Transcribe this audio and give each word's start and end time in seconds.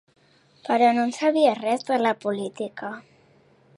Però 0.69 0.87
no'n 0.97 1.13
sabia 1.17 1.51
res 1.59 1.85
de 1.91 1.99
la 2.07 2.15
política 2.25 2.91